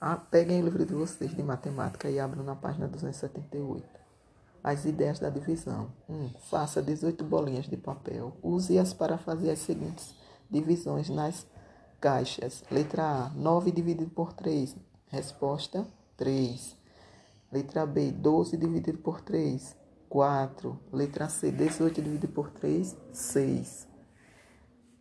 [0.00, 3.84] Ah, peguem o livro de vocês de matemática e abram na página 278.
[4.62, 5.90] As ideias da divisão.
[6.08, 6.14] 1.
[6.14, 8.36] Um, faça 18 bolinhas de papel.
[8.40, 10.14] Use-as para fazer as seguintes
[10.48, 11.44] divisões nas
[12.00, 12.62] caixas.
[12.70, 14.76] Letra A, 9 dividido por 3.
[15.08, 15.84] Resposta,
[16.16, 16.76] 3.
[17.50, 19.76] Letra B, 12 dividido por 3.
[20.08, 20.78] 4.
[20.92, 22.96] Letra C, 18 dividido por 3.
[23.12, 23.87] 6.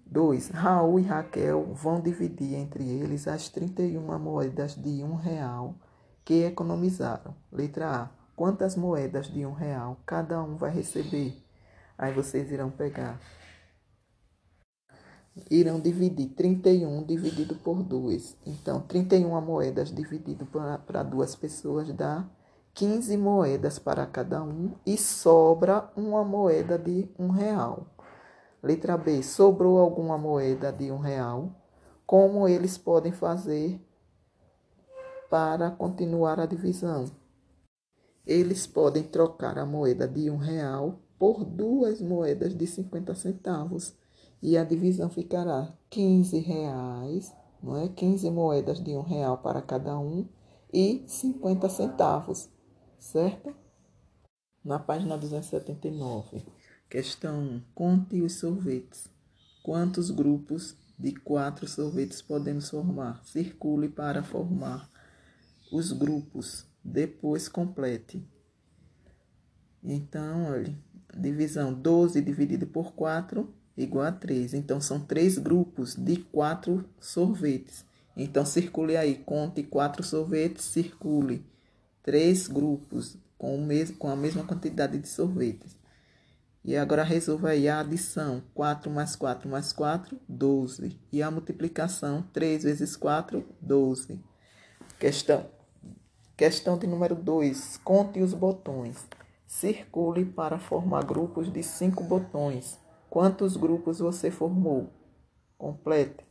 [0.09, 0.49] 2.
[0.49, 5.75] Raul e Raquel vão dividir entre eles as 31 moedas de um real
[6.23, 7.35] que economizaram.
[7.51, 8.09] Letra A.
[8.35, 11.43] Quantas moedas de um real cada um vai receber?
[11.97, 13.19] Aí vocês irão pegar.
[15.49, 18.37] Irão dividir 31 dividido por 2.
[18.45, 22.25] Então, 31 moedas dividido para duas pessoas dá
[22.73, 27.87] 15 moedas para cada um e sobra uma moeda de um real.
[28.61, 29.21] Letra B.
[29.21, 31.51] Sobrou alguma moeda de um real?
[32.05, 33.79] Como eles podem fazer
[35.29, 37.05] para continuar a divisão?
[38.25, 43.93] Eles podem trocar a moeda de um real por duas moedas de 50 centavos
[44.41, 47.87] e a divisão ficará 15 reais, não é?
[47.87, 50.27] 15 moedas de um real para cada um
[50.73, 52.49] e 50 centavos,
[52.99, 53.55] certo?
[54.63, 56.43] Na página 279.
[56.89, 59.09] Questão: conte os sorvetes.
[59.61, 63.21] Quantos grupos de quatro sorvetes podemos formar?
[63.25, 64.89] Circule para formar
[65.69, 66.65] os grupos.
[66.81, 68.25] Depois complete.
[69.83, 70.73] Então, olha,
[71.13, 74.53] divisão 12 dividido por 4 igual a 3.
[74.53, 77.85] Então, são três grupos de quatro sorvetes.
[78.15, 81.45] Então, circule aí, conte quatro sorvetes, circule
[82.01, 85.75] três grupos com, o mesmo, com a mesma quantidade de sorvetes.
[86.67, 88.43] E agora resolva aí a adição.
[88.53, 90.99] 4 mais 4 mais 4, 12.
[91.13, 94.19] E a multiplicação, 3 vezes 4, 12.
[94.99, 95.49] Questão.
[96.35, 97.77] Questão de número 2.
[97.77, 99.07] Conte os botões.
[99.47, 102.77] Circule para formar grupos de 5 botões.
[103.09, 104.89] Quantos grupos você formou?
[105.57, 106.26] Complete.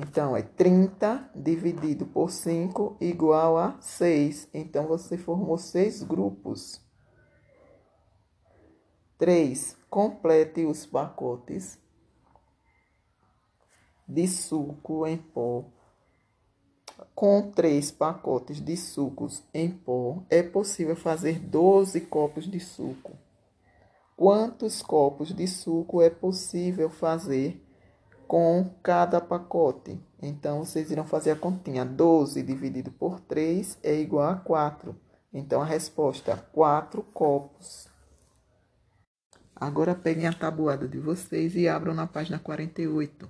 [0.00, 4.48] Então, é 30 dividido por 5 igual a 6.
[4.54, 6.80] Então, você formou seis grupos.
[9.18, 9.76] 3.
[9.90, 11.76] Complete os pacotes
[14.06, 15.64] de suco em pó.
[17.12, 23.18] Com três pacotes de sucos em pó, é possível fazer 12 copos de suco.
[24.16, 27.67] Quantos copos de suco é possível fazer
[28.28, 29.98] com cada pacote.
[30.20, 31.82] Então, vocês irão fazer a continha.
[31.82, 34.94] 12 dividido por 3 é igual a 4.
[35.32, 37.88] Então, a resposta, 4 copos.
[39.56, 43.26] Agora, peguem a tabuada de vocês e abram na página 48.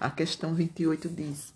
[0.00, 1.54] A questão 28 diz: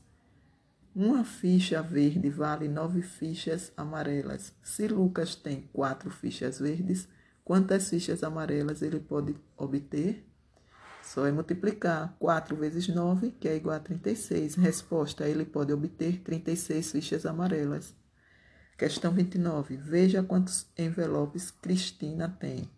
[0.95, 4.55] Uma ficha verde vale 9 fichas amarelas.
[4.63, 7.09] Se Lucas tem 4 fichas verdes,
[7.45, 10.28] quantas fichas amarelas ele pode obter?
[11.03, 14.57] Só é multiplicar 4 vezes 9, que é igual a 36.
[14.57, 17.95] Resposta: ele pode obter 36 fichas amarelas.
[18.77, 19.77] Questão 29.
[19.77, 22.71] Veja quantos envelopes Cristina tem.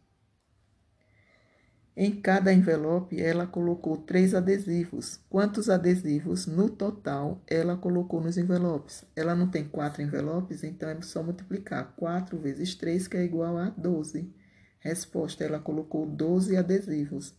[1.97, 5.21] Em cada envelope, ela colocou três adesivos.
[5.29, 9.05] Quantos adesivos no total ela colocou nos envelopes?
[9.15, 11.93] Ela não tem quatro envelopes, então é só multiplicar.
[11.97, 14.33] 4 vezes 3, que é igual a 12.
[14.79, 17.35] Resposta: ela colocou 12 adesivos.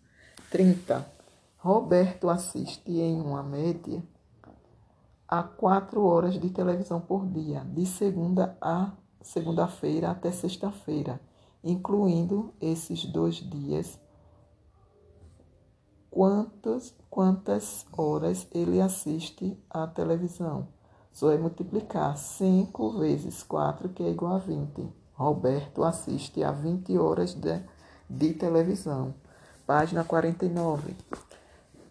[0.51, 1.09] 30.
[1.59, 4.03] Roberto assiste em uma média
[5.25, 8.91] a quatro horas de televisão por dia, de segunda a
[9.21, 11.21] segunda-feira até sexta-feira,
[11.63, 13.97] incluindo esses dois dias.
[16.09, 20.67] Quantas, quantas horas ele assiste à televisão?
[21.13, 24.85] Só é multiplicar 5 vezes 4, que é igual a 20.
[25.13, 27.61] Roberto assiste a 20 horas de,
[28.09, 29.13] de televisão.
[29.73, 30.93] Página 49.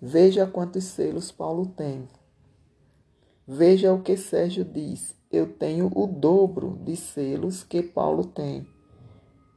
[0.02, 2.06] Veja quantos selos Paulo tem.
[3.48, 5.14] Veja o que Sérgio diz.
[5.32, 8.68] Eu tenho o dobro de selos que Paulo tem.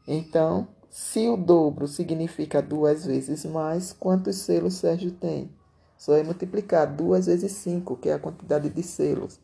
[0.08, 5.52] Então, se o dobro significa duas vezes mais, quantos selos Sérgio tem?
[5.98, 9.38] Só é multiplicar duas vezes cinco, que é a quantidade de selos,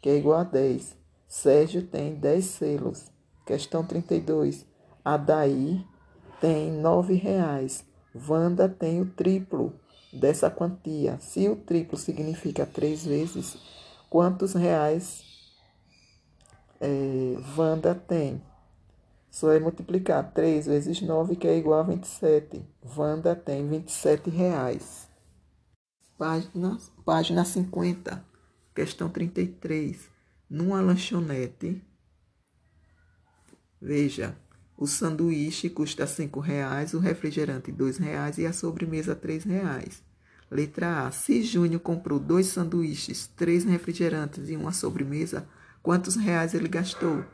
[0.00, 0.96] que é igual a 10.
[1.28, 3.12] Sérgio tem 10 selos.
[3.46, 4.66] Questão 32.
[5.04, 5.86] Adair
[6.40, 7.93] tem nove reais.
[8.14, 9.72] Wanda tem o triplo
[10.12, 11.18] dessa quantia.
[11.20, 13.56] Se o triplo significa três vezes,
[14.08, 15.24] quantos reais
[16.80, 18.42] é, Wanda tem?
[19.34, 22.64] Só é multiplicar 3 vezes 9, que é igual a 27.
[22.96, 25.08] Wanda tem 27 reais.
[26.16, 28.24] Página, página 50,
[28.72, 30.08] questão 33.
[30.48, 31.82] Numa lanchonete,
[33.80, 34.36] veja,
[34.76, 40.02] o sanduíche custa cinco reais, o refrigerante dois reais e a sobremesa três reais.
[40.50, 41.10] Letra A.
[41.10, 45.48] Se Júnior comprou dois sanduíches, três refrigerantes e uma sobremesa,
[45.82, 47.24] quantos reais ele gastou?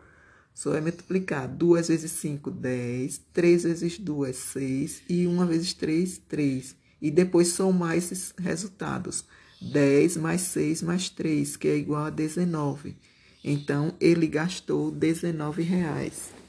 [0.54, 1.48] Só é multiplicar.
[1.48, 3.20] 2 vezes 5, 10.
[3.32, 5.02] 3 vezes 2, 6.
[5.08, 6.76] E 1 vezes 3, 3.
[7.00, 9.24] E depois somar esses resultados.
[9.60, 12.96] 10 mais 6 mais 3, que é igual a 19.
[13.42, 16.39] Então, ele gastou 19 reais.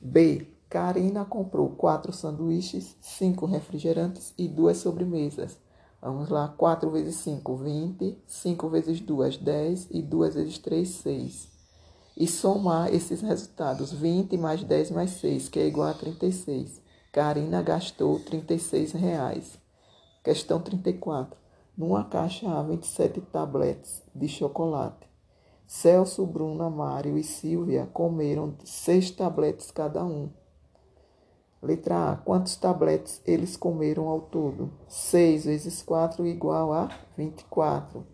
[0.00, 0.46] B.
[0.68, 5.58] Karina comprou 4 sanduíches, 5 refrigerantes e 2 sobremesas.
[6.00, 8.18] Vamos lá, 4 vezes 5, 20.
[8.26, 9.88] 5 vezes 2, 10.
[9.90, 11.48] E 2 vezes 3, 6.
[12.16, 16.80] E somar esses resultados, 20 mais 10 mais 6, que é igual a 36.
[17.10, 19.58] Karina gastou 36 reais.
[20.22, 21.38] Questão 34.
[21.76, 25.07] Numa caixa há 27 tabletes de chocolate.
[25.68, 30.30] Celso, Bruna, Mário e Silvia comeram seis tabletes cada um.
[31.62, 32.16] Letra A.
[32.16, 34.72] Quantos tabletes eles comeram ao todo?
[34.88, 36.88] 6 vezes 4 igual a
[37.18, 38.06] 24.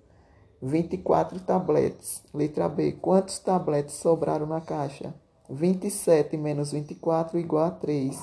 [0.61, 2.25] 24 tabletes.
[2.35, 2.93] Letra B.
[2.93, 5.15] Quantos tabletes sobraram na caixa?
[5.49, 8.19] 27 menos 24 igual a 3.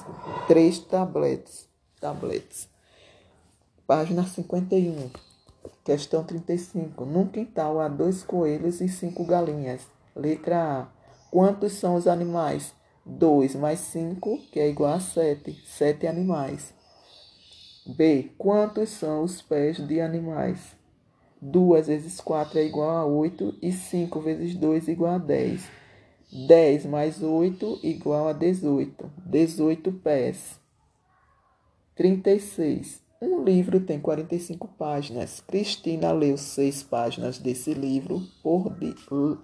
[0.49, 1.69] 3 tabletes.
[2.01, 2.67] Tabletes.
[3.87, 5.30] Página 51.
[5.83, 7.05] Questão 35.
[7.05, 9.81] Num quintal há dois coelhos e cinco galinhas.
[10.15, 10.87] Letra A.
[11.31, 12.73] Quantos são os animais?
[13.05, 15.53] 2 mais 5, que é igual a 7.
[15.65, 16.73] 7 animais.
[17.85, 18.29] B.
[18.37, 20.75] Quantos são os pés de animais?
[21.41, 25.63] 2 vezes 4 é igual a 8 e 5 vezes 2 é igual a 10.
[26.47, 29.11] 10 mais 8 igual a 18.
[29.25, 30.59] 18 pés.
[31.95, 33.01] 36.
[33.23, 35.41] Um livro tem 45 páginas.
[35.41, 39.37] Cristina leu seis páginas desse livro por dia.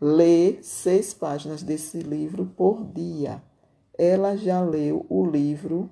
[0.00, 3.42] Lê seis páginas desse livro por dia.
[3.98, 5.90] Ela já leu o livro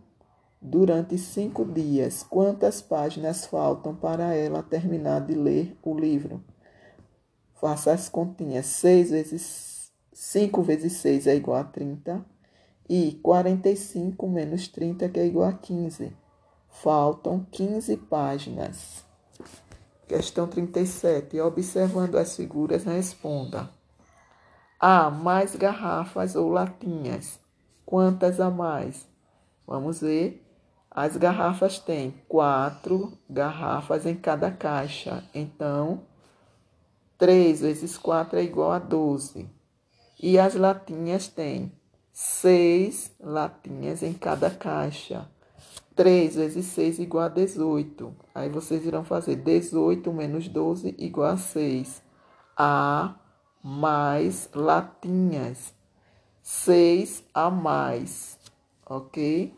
[0.63, 2.23] durante cinco dias.
[2.23, 6.45] Quantas páginas faltam para ela terminar de ler o livro?
[7.55, 8.67] Faça as continhas.
[8.67, 12.25] 6 vezes 5 vezes 6 é igual a 30.
[12.89, 16.28] E 45 menos 30, que é igual a 15.
[16.83, 19.05] Faltam 15 páginas.
[20.07, 21.41] Questão 37.
[21.41, 23.69] Observando as figuras, responda.
[24.79, 25.11] A.
[25.11, 27.41] Mais garrafas ou latinhas?
[27.85, 29.09] Quantas a mais?
[29.67, 30.47] Vamos ver.
[30.89, 35.25] As garrafas têm quatro garrafas em cada caixa.
[35.35, 36.03] Então,
[37.19, 39.51] 3 vezes 4 é igual a 12.
[40.23, 41.73] E as latinhas têm
[42.13, 45.29] seis latinhas em cada caixa.
[45.99, 48.15] 3 vezes 6 igual a 18.
[48.33, 52.01] Aí vocês irão fazer 18 menos 12 igual a 6.
[52.57, 53.17] A
[53.65, 55.75] mais latinhas.
[56.41, 58.39] 6 a mais,
[58.87, 59.53] ok?